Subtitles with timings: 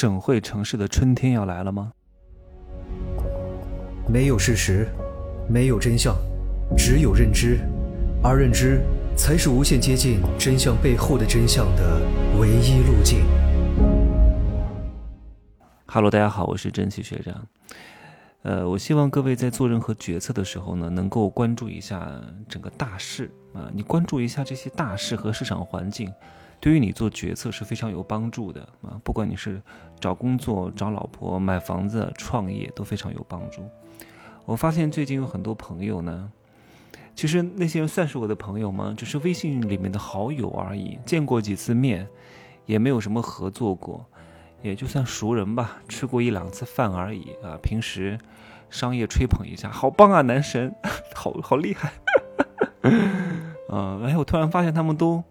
[0.00, 1.92] 省会城市的春天要来了吗？
[4.08, 4.88] 没有事实，
[5.46, 6.16] 没有真相，
[6.74, 7.58] 只有认知，
[8.22, 8.80] 而认知
[9.14, 12.00] 才是无限接近真相背后的真相的
[12.38, 13.26] 唯一路径。
[15.84, 17.46] Hello，大家好，我是珍奇学长。
[18.40, 22.10] 呃，我希望各位在做任何决策的时候呢，能够关注一下
[22.48, 26.10] 整个大势啊，你关注一下这些大势和市场环境。
[26.60, 29.00] 对于你做决策是非常有帮助的啊！
[29.02, 29.62] 不管你是
[29.98, 33.62] 找工作、找老婆、买房子、创业，都非常有帮助。
[34.44, 36.30] 我发现最近有很多朋友呢，
[37.14, 38.94] 其实那些人算是我的朋友吗？
[38.94, 42.06] 只是微信里面的好友而已，见过几次面，
[42.66, 44.04] 也没有什么合作过，
[44.60, 47.58] 也就算熟人吧，吃过一两次饭而已啊。
[47.62, 48.18] 平时
[48.68, 50.74] 商业吹捧一下，好棒啊，男神，
[51.16, 51.92] 好好厉害。
[52.82, 55.24] 嗯， 哎，我突然发现他们都。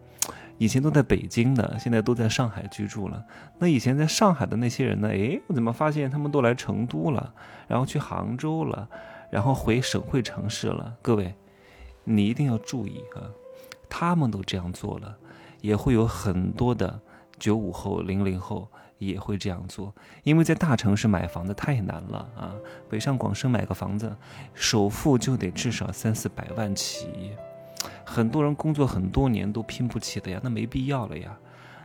[0.60, 3.26] 以前都在北京的，现在都在上海居住了。
[3.58, 5.08] 那以前在上海的那些人呢？
[5.08, 7.34] 诶，我怎么发现他们都来成都了，
[7.68, 8.88] 然后去杭州了，
[9.32, 10.94] 然后回省会城市了？
[11.02, 11.34] 各位，
[12.04, 13.24] 你一定要注意啊！
[13.90, 15.18] 他们都这样做了，
[15.62, 17.00] 也会有很多的
[17.40, 22.54] 九五后、零零后也会这样做，因为在大城市买房子太难了啊！
[22.90, 24.14] 北上广深买个房子，
[24.54, 27.32] 首付就得至少三四百万起。
[28.10, 31.38] 很多人工作很多年都拼不起的呀，那没必要了呀，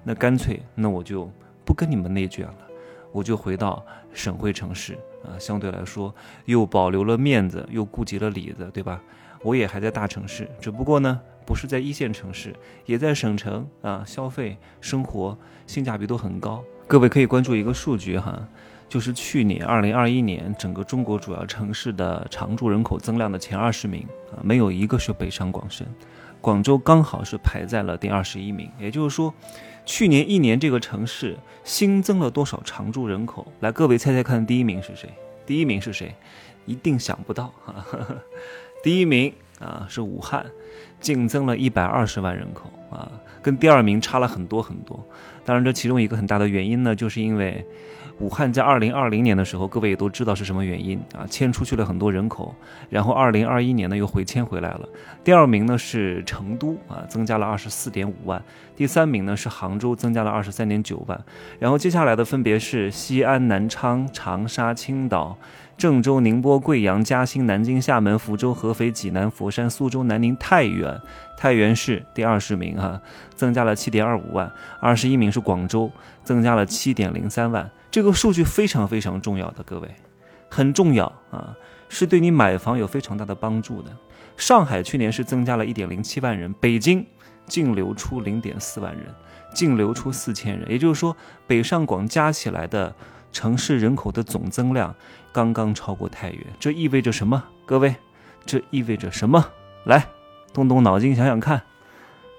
[0.04, 1.30] 那干脆那我就
[1.66, 2.58] 不跟你们内卷了，
[3.12, 6.14] 我就回到省会城市啊，相对来说
[6.46, 9.02] 又保留了面子，又顾及了里子，对吧？
[9.42, 15.36] 我也还在大城市，只不过呢不是在一线城市，也在省城啊，消费生活
[15.66, 16.64] 性价比都很高。
[16.86, 18.48] 各位可以关注一个数据哈。
[18.88, 25.86] 就是去年二零二一年整个中国主要城市的常住人口增量的前二十名啊，没有一个是北上广深，
[26.40, 28.70] 广州刚好是排在了第二十一名。
[28.78, 29.34] 也就是说，
[29.84, 33.46] 去年一年这个城市新增了多少常住人口？
[33.60, 35.08] 来，各位猜猜看，第一名是谁？
[35.44, 36.14] 第一名是谁？
[36.66, 37.84] 一定想不到啊！
[38.82, 40.46] 第一名啊是武汉，
[41.00, 43.10] 净增了一百二十万人口啊，
[43.42, 45.04] 跟第二名差了很多很多。
[45.44, 47.66] 当然，这其中一个很大的原因呢，就是因为。
[48.20, 51.26] 武汉在二零二零年的时候，各位也都知道是什么原因啊？
[51.28, 52.54] 迁出去了很多人口，
[52.88, 54.88] 然后二零二一年呢又回迁回来了。
[55.24, 58.40] 第二名呢是成都啊，增加了二十四点五万。
[58.76, 61.20] 第三名呢是杭州，增加了二十三点九万。
[61.58, 65.36] 然后接下来的分别是西安、南昌、长沙、青岛、
[65.76, 71.00] 郑州、宁波、贵阳、嘉兴、南京、厦门、福州、合肥、济南、佛山、苏州、南宁、太原。
[71.36, 73.00] 太原市第二十名哈，
[73.34, 74.50] 增加了七点二五万。
[74.80, 75.90] 二十一名是广州，
[76.22, 77.70] 增加了七点零三万。
[77.90, 79.88] 这个数据非常非常重要的，各位，
[80.48, 81.54] 很重要啊，
[81.88, 83.90] 是对你买房有非常大的帮助的。
[84.36, 87.06] 上海去年是增加了一点零七万人，北京
[87.46, 89.06] 净流出零点四万人，
[89.54, 91.16] 净流出四千人，也就是说，
[91.46, 92.92] 北上广加起来的
[93.30, 94.92] 城市人口的总增量
[95.32, 97.44] 刚刚超过太原，这意味着什么？
[97.64, 97.94] 各位，
[98.44, 99.46] 这意味着什么？
[99.84, 100.04] 来，
[100.54, 101.60] 动动脑筋想想看。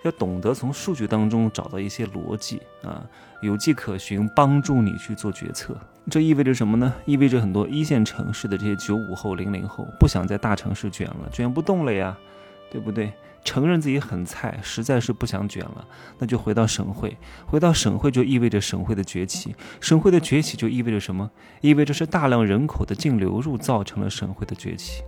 [0.03, 3.03] 要懂得从数据当中找到一些逻辑啊，
[3.41, 5.75] 有迹可循，帮助你去做决策。
[6.11, 6.93] 这意味着什么呢？
[7.05, 12.15] 意味着很多一线城市的这些九五后、零零后不想在大城市卷了，卷不动了呀，
[12.69, 13.11] 对不对？
[13.43, 15.87] 承认自己很菜，实在是不想卷了，
[16.19, 17.17] 那就回到省会。
[17.47, 21.31] 回到省会就意味着省会的崛起，省会的崛起就意味着什么？
[21.61, 25.01] 意味着是大量人口的净流入造成了省会的崛起，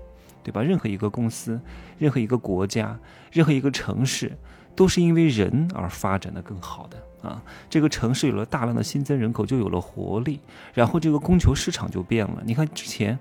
[0.47, 0.63] 对吧？
[0.63, 1.59] 任何一个公司、
[1.99, 2.97] 任何一个国家、
[3.31, 4.31] 任何一个城市。
[4.77, 7.41] 都是因为人而发展的更好的啊！
[7.67, 10.39] 这个城市有了大量的新增人口，就有了活力，
[10.71, 12.43] 然后这个供求市场就变了。
[12.45, 13.17] 你看之前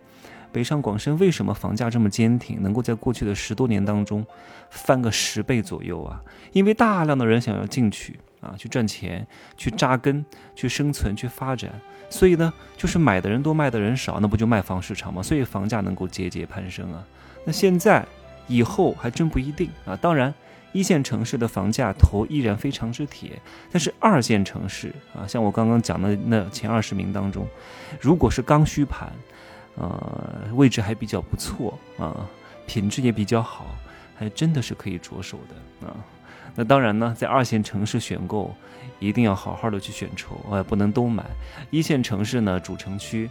[0.53, 4.23] 北上广深为什么房价这么坚挺，能够在过去的十多年当中
[4.69, 6.23] 翻个十倍左右啊？
[6.53, 9.27] 因为大量的人想要进去啊，去赚钱，
[9.57, 10.25] 去扎根，
[10.55, 11.71] 去生存，去发展。
[12.09, 15.23] 所以呢，就是买的人多，卖的人少，那不就卖方市场吗？
[15.23, 17.05] 所以房价能够节节攀升啊！
[17.45, 18.07] 那现在
[18.47, 19.97] 以后还真不一定啊！
[19.97, 20.33] 当然。
[20.73, 23.41] 一线城市的房价头依然非常之铁，
[23.73, 27.47] 但是二线城市啊，像我刚刚讲的那前二十名当中，
[27.99, 29.11] 如果是刚需盘，
[29.77, 32.29] 呃，位置还比较不错啊，
[32.67, 33.65] 品质也比较好，
[34.17, 35.97] 还真的是可以着手的啊。
[36.55, 38.55] 那当然呢，在二线城市选购，
[38.99, 41.25] 一定要好好的去选筹，哎，不能都买。
[41.71, 43.29] 一线城市呢，主城区。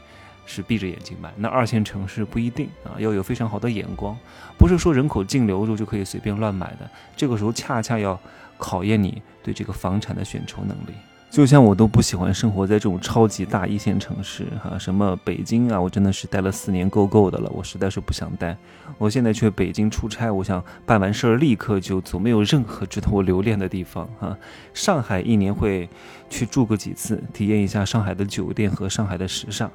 [0.47, 4.15] 是闭着眼睛买，那二线城市不一定啊，要有非常好的眼光，
[4.59, 6.87] 不是说人口净流入就可以随便乱买的。
[7.17, 8.15] 这个时候恰恰要
[8.55, 10.93] 考验你对这个房产的选筹能力。
[11.35, 18.55] 就像我都不喜欢生活在这种超级大一线城市哈，什么北京啊，我真的是待了四年够够的了，我实在是不想待。
[18.97, 24.37] 我现在去北京出差，我想办完事儿立刻就走，没有任何值得我留恋的地方哈。
[24.73, 25.89] 上海一年会
[26.29, 29.69] 去住个几次，体验一下上海的酒店和上海的时尚。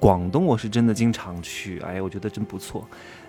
[0.00, 2.84] 广东我是真的经常去，哎呀，我觉得真不错。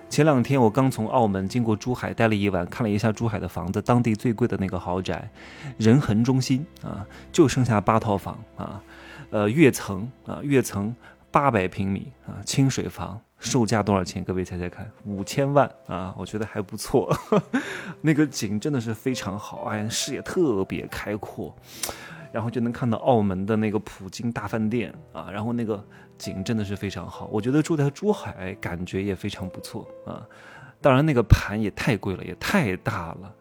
[0.08, 5.30] 前两天我刚从澳门经过珠海，待了一晚，看了一下珠海的房子，当地最贵的那个豪宅，
[5.78, 8.82] 仁恒中心啊，就剩下八套房啊，
[9.30, 10.96] 呃，跃层啊，跃层
[11.32, 14.24] 八百平米啊，清水房，售价多少钱？
[14.24, 17.14] 各位猜猜看，五千万啊，我觉得还不错，
[18.00, 21.54] 那个景真的是非常好，哎，视野特别开阔。
[22.36, 25.82] 然后就能看到澳门的那个普京大饭店啊，然后那个
[26.18, 27.30] 景真的是非常好。
[27.32, 30.22] 我觉得住在珠海感觉也非常不错啊。
[30.82, 33.34] 当然那个盘也太贵了，也太大了，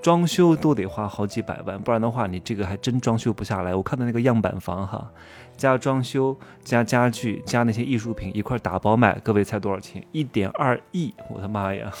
[0.00, 3.74] 装修都得花好几百万，不然的话你这个还真装修不下来。
[3.74, 5.10] 我看到那个样板房哈，
[5.56, 10.06] 加装修加家具加那些艺术品一块打包卖，各位猜多少钱？
[10.12, 11.12] 一点二亿！
[11.28, 11.92] 我的妈呀！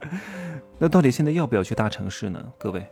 [0.80, 2.42] 那到底现在要不要去大城市呢？
[2.58, 2.86] 各位？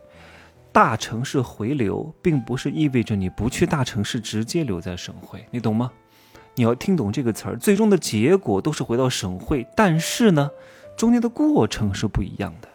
[0.73, 5.91] 大城市回流，并不是意味着你不去大城市，直接留在省会，你懂吗？
[6.55, 10.49] 你要听懂这个词儿，最终的结果都是回到省会，但是呢，
[10.97, 12.67] 中间的过程是不一样的。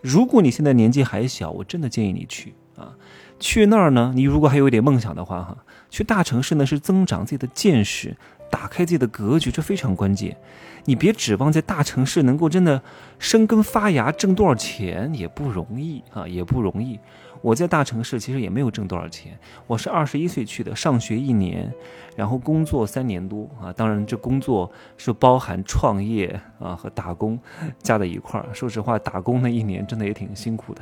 [0.00, 2.94] 如果你现在年纪还小，我真的建议你去啊，
[3.40, 5.56] 去那儿呢，你如果还有一点梦想的话，哈，
[5.90, 8.16] 去大城市呢是增长自己的见识，
[8.54, 10.36] 打开自己的格局，这非常关键。
[10.84, 12.80] 你别指望在大城市能够真的
[13.18, 17.00] 生根发芽，挣多少钱也不容易啊，也不容易。
[17.42, 19.36] 我在大城市其实也没有挣多少钱，
[19.66, 21.68] 我是二十一岁去的，上学一年，
[22.14, 23.72] 然后工作三年多啊。
[23.72, 27.36] 当然，这工作是包含创业啊和打工
[27.82, 28.46] 加在一块儿。
[28.52, 30.80] 说实话，打工那一年真的也挺辛苦的，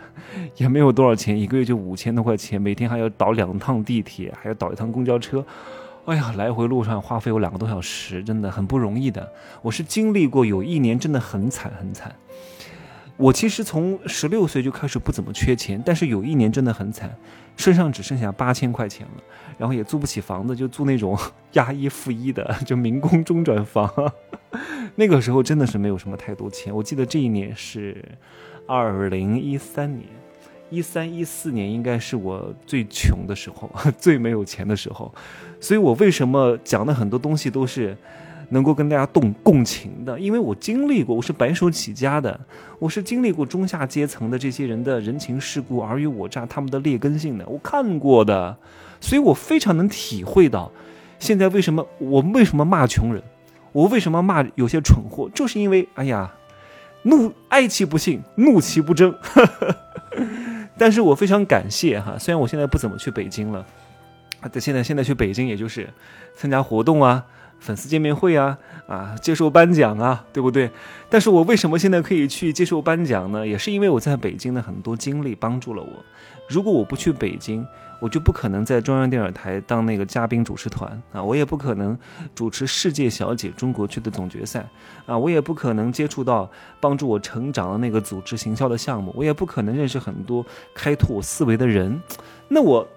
[0.56, 5.44] 也没有多少钱，一个月就五千多块钱，每天还要倒两趟地铁，还要倒一趟公交车，
[6.04, 9.32] 哎呀，来回路上花费我两个多小时，真的很不容易的。
[9.62, 12.12] 我是经历过有一年真的很惨很惨。
[13.16, 17.14] 我其实从十六岁就开始不怎么缺钱，但是有一年真的很惨，
[17.56, 19.22] 身上只剩下八千块钱了，
[19.56, 21.16] 然后也租不起房子，就租那种
[21.52, 23.88] 押一付一的，就民工中转房。
[24.96, 26.74] 那个时候真的是没有什么太多钱。
[26.74, 28.04] 我记得这一年是
[28.66, 30.08] 二零一三年，
[30.72, 33.70] 一三一四年应该是我最穷的时候，
[34.00, 35.12] 最没有钱的时候。
[35.60, 37.96] 所以我为什么讲的很多东西都是。
[38.48, 42.38] 能够跟大家共共情的，因为我经历过，我是白手起家的，
[42.78, 48.54] 我是经历过中下阶层的这些人的人情世故、尔虞我诈、他们的劣根性的，我看过的，
[49.00, 50.70] 所以我非常能体会到，
[51.18, 53.22] 现在为什么我为什么骂穷人，
[53.72, 56.30] 我为什么骂有些蠢货，就是因为哎呀，
[57.04, 59.14] 怒爱其不幸，怒其不争。
[60.78, 63.64] 但是我非常感谢哈，虽然我现在不怎么去北京了，
[64.40, 65.88] 啊，现在现在去北京也就是
[66.36, 67.24] 参加活动啊。
[67.62, 70.68] 粉丝见面会啊，啊，接受颁奖啊，对不对？
[71.08, 73.46] 但是我为什么现在可以去接受颁奖呢？
[73.46, 76.04] 也是因为我在北京的很多经历帮助了我。
[76.48, 77.64] 如果我不去北京，
[78.00, 81.96] 我就不可能在中央电视台当那个嘉宾主持团啊，我也不可能
[82.34, 84.68] 主持世界小姐中国区的总决赛
[85.06, 86.50] 啊，我也不可能接触到
[86.80, 90.44] 帮助我成长的那个组织行销的项目，我也不可能认识很多
[90.74, 92.02] 开拓我思维的人。
[92.48, 92.88] 那我。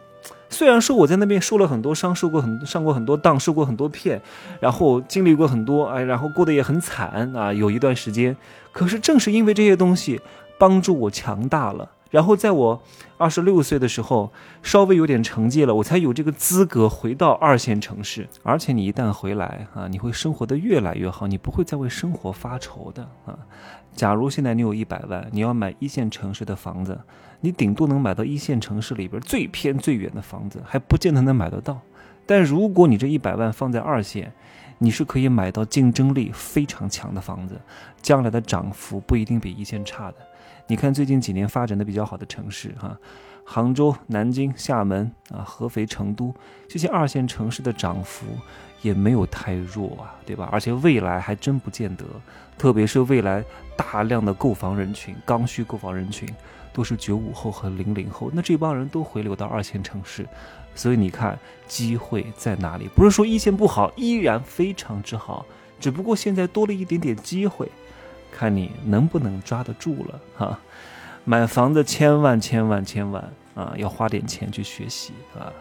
[0.56, 4.22] 虽然说我在那边受了很多伤，受过很上过很多当，受过很多骗，
[4.62, 8.34] 然后经历过很多，哎，然后过得也很惨啊，有一段时间。
[8.72, 10.22] 可是正是因为这些东西
[10.58, 12.82] 帮助我强大了，然后在我
[13.18, 14.32] 二十六岁的时候
[14.64, 18.26] 稍微有点成绩了，我才有这个资格回到二线城市。
[18.42, 23.38] 而且你一旦回来啊，你会生活的越来越好，你不会再为生活发愁的啊。
[23.94, 26.98] 假如现在你有一百万，你要买一线城市的房子，
[27.42, 31.82] 你顶多能买到一线城市里边最偏最远的房子，还不见得能买得到。
[32.26, 34.32] 但如果你这一百万放在二线，
[34.78, 37.60] 你是可以买到竞争力非常强的房子，
[38.02, 40.18] 将来的涨幅不一定比一线差的。
[40.68, 42.98] 你看最近几年发展的比较好的城市，哈，
[43.46, 46.34] 杭州、南京、厦门啊，合肥、成都
[46.68, 48.26] 这些二线城市的涨幅。
[48.86, 50.48] 也没有太弱啊，对吧？
[50.52, 52.06] 而且未来还真不见得，
[52.56, 53.44] 特别是未来
[53.76, 56.30] 大量的购房人群、刚需购房人群
[56.72, 60.24] 都是九五后和零零后，那这帮人都回流到二线城市，
[60.76, 61.38] 所以你看
[61.68, 62.88] 机会在哪里？
[62.96, 65.44] 不是说一线不好，依然非常之好，
[65.80, 67.68] 只不过现在多了一点点机会，
[68.32, 70.60] 看你能不能抓得住了哈。
[71.24, 73.24] 买房子千万千万千万
[73.56, 75.52] 啊，要花点钱去学习啊，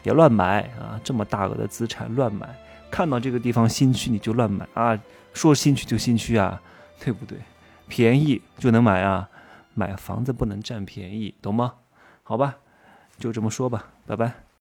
[0.00, 2.48] 别乱买啊，这么大额的资产乱买。
[2.90, 4.98] 看到这个地方新区你就乱买啊，
[5.32, 6.60] 说新区就新区啊，
[7.00, 7.38] 对不对？
[7.86, 9.28] 便宜就能买啊，
[9.74, 11.74] 买房子不能占便宜，懂吗？
[12.22, 12.56] 好吧，
[13.18, 14.47] 就这么说吧，拜拜。